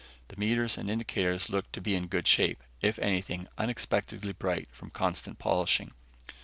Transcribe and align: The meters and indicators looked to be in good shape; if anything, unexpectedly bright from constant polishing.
The 0.29 0.35
meters 0.35 0.79
and 0.79 0.89
indicators 0.89 1.51
looked 1.51 1.73
to 1.73 1.79
be 1.79 1.93
in 1.93 2.07
good 2.07 2.27
shape; 2.27 2.63
if 2.81 2.97
anything, 2.97 3.47
unexpectedly 3.59 4.33
bright 4.33 4.67
from 4.71 4.89
constant 4.89 5.37
polishing. 5.37 5.91